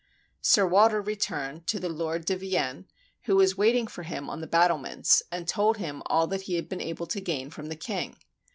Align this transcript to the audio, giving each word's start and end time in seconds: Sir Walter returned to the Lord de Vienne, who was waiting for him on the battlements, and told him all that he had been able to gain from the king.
Sir 0.41 0.65
Walter 0.65 0.99
returned 0.99 1.67
to 1.67 1.79
the 1.79 1.87
Lord 1.87 2.25
de 2.25 2.35
Vienne, 2.35 2.87
who 3.25 3.35
was 3.35 3.55
waiting 3.55 3.85
for 3.85 4.01
him 4.01 4.31
on 4.31 4.41
the 4.41 4.47
battlements, 4.47 5.21
and 5.31 5.47
told 5.47 5.77
him 5.77 6.01
all 6.07 6.25
that 6.25 6.41
he 6.41 6.55
had 6.55 6.67
been 6.67 6.81
able 6.81 7.05
to 7.05 7.21
gain 7.21 7.51
from 7.51 7.67
the 7.67 7.75
king. 7.75 8.17